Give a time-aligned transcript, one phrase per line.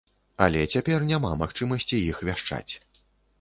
[0.45, 2.73] Але цяпер няма магчымасці іх вяшчаць.